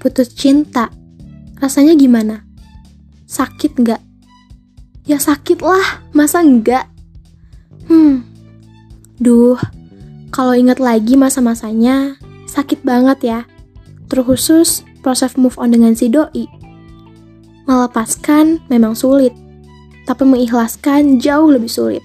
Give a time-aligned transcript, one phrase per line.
[0.00, 0.88] Putus cinta.
[1.60, 2.48] Rasanya gimana?
[3.28, 4.00] Sakit nggak?
[5.04, 6.88] Ya sakit lah, masa enggak?
[7.84, 8.24] Hmm,
[9.20, 9.60] duh,
[10.32, 12.16] kalau ingat lagi masa-masanya,
[12.48, 13.40] sakit banget ya.
[14.08, 16.48] Terkhusus proses move on dengan si doi.
[17.68, 19.36] Melepaskan memang sulit,
[20.08, 22.02] tapi mengikhlaskan jauh lebih sulit.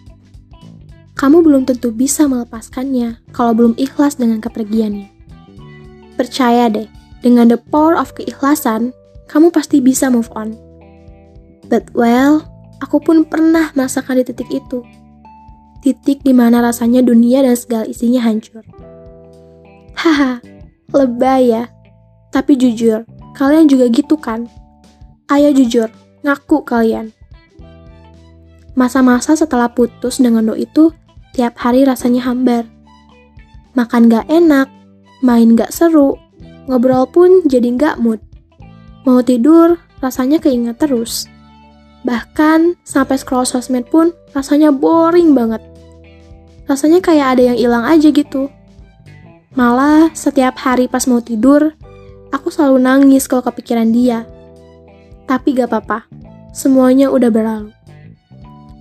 [1.16, 5.08] Kamu belum tentu bisa melepaskannya kalau belum ikhlas dengan kepergiannya.
[6.20, 6.91] Percaya deh,
[7.26, 8.94] dengan the power of keikhlasan,
[9.26, 10.54] kamu pasti bisa move on.
[11.66, 12.46] But well,
[12.86, 14.86] aku pun pernah merasakan di titik itu.
[15.82, 18.62] Titik di mana rasanya dunia dan segala isinya hancur.
[19.98, 20.38] Haha,
[20.94, 21.66] lebay ya.
[22.30, 23.02] Tapi jujur,
[23.34, 24.46] kalian juga gitu kan?
[25.26, 25.90] Ayo jujur,
[26.22, 27.10] ngaku kalian.
[28.78, 30.94] Masa-masa setelah putus dengan doi itu,
[31.34, 32.70] tiap hari rasanya hambar.
[33.73, 34.68] Makan gak enak,
[35.23, 36.20] main gak seru,
[36.66, 38.17] Ngobrol pun jadi nggak mood.
[39.05, 41.30] Mau tidur, rasanya keinget terus.
[42.05, 45.61] Bahkan sampai scroll sosmed pun rasanya boring banget.
[46.66, 48.49] Rasanya kayak ada yang hilang aja gitu.
[49.53, 51.77] Malah setiap hari pas mau tidur,
[52.33, 54.25] aku selalu nangis kalau kepikiran dia.
[55.30, 56.09] Tapi gak apa-apa,
[56.53, 57.69] semuanya udah berlalu.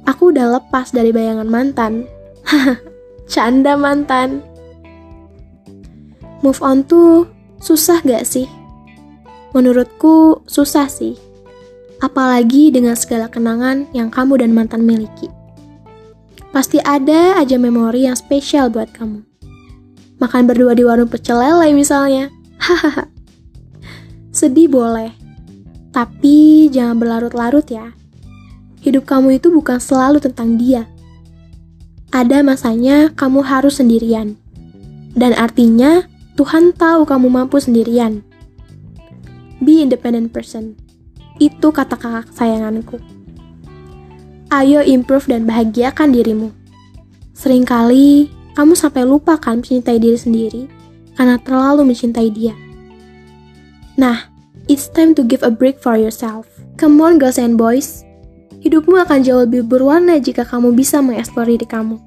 [0.05, 2.05] Aku udah lepas dari bayangan mantan.
[3.33, 4.45] Canda mantan.
[6.45, 7.25] Move on tuh
[7.65, 8.45] Susah gak sih?
[9.57, 11.17] Menurutku susah sih.
[12.05, 15.33] Apalagi dengan segala kenangan yang kamu dan mantan miliki.
[16.53, 19.25] Pasti ada aja memori yang spesial buat kamu.
[20.21, 22.29] Makan berdua di warung pecel lele misalnya.
[22.61, 23.09] Hahaha.
[24.29, 25.17] Sedih boleh.
[25.89, 27.97] Tapi jangan berlarut-larut ya.
[28.85, 30.85] Hidup kamu itu bukan selalu tentang dia.
[32.13, 34.37] Ada masanya kamu harus sendirian.
[35.17, 38.27] Dan artinya Tuhan tahu kamu mampu sendirian.
[39.63, 40.75] Be independent person.
[41.39, 42.99] Itu kata kakak sayanganku.
[44.51, 46.51] Ayo improve dan bahagiakan dirimu.
[47.35, 50.63] Seringkali kamu sampai lupa kan mencintai diri sendiri
[51.15, 52.55] karena terlalu mencintai dia.
[53.95, 54.27] Nah,
[54.67, 56.51] it's time to give a break for yourself.
[56.79, 58.03] Come on girls and boys.
[58.63, 62.01] Hidupmu akan jauh lebih berwarna jika kamu bisa mengeksplor diri kamu.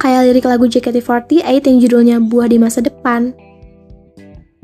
[0.00, 3.36] Kayak lirik lagu JKT48 yang judulnya Buah di Masa Depan.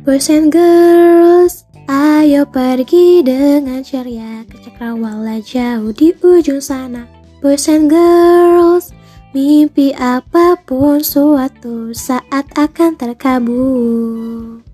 [0.00, 7.04] Boys and girls, ayo pergi dengan ceria ke cakrawala jauh di ujung sana.
[7.44, 8.96] Boys and girls,
[9.36, 14.64] mimpi apa pun suatu saat akan terkabul.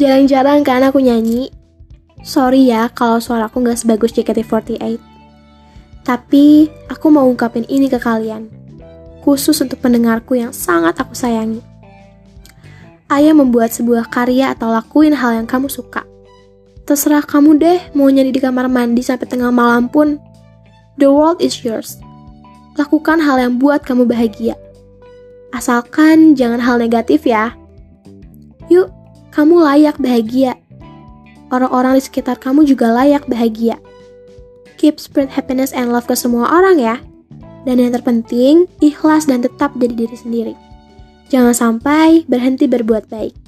[0.00, 1.52] Jarang-jarang kan aku nyanyi.
[2.24, 4.96] Sorry ya kalau suaraku nggak sebagus JKT48.
[6.08, 8.63] Tapi aku mau ungkapin ini ke kalian
[9.24, 11.64] khusus untuk pendengarku yang sangat aku sayangi.
[13.08, 16.04] Ayo membuat sebuah karya atau lakuin hal yang kamu suka.
[16.84, 20.20] Terserah kamu deh mau nyanyi di kamar mandi sampai tengah malam pun.
[21.00, 21.96] The world is yours.
[22.76, 24.60] Lakukan hal yang buat kamu bahagia.
[25.56, 27.56] Asalkan jangan hal negatif ya.
[28.68, 28.92] Yuk,
[29.32, 30.60] kamu layak bahagia.
[31.48, 33.80] Orang-orang di sekitar kamu juga layak bahagia.
[34.76, 36.98] Keep spread happiness and love ke semua orang ya.
[37.64, 40.54] Dan yang terpenting, ikhlas dan tetap jadi diri sendiri.
[41.32, 43.43] Jangan sampai berhenti berbuat baik.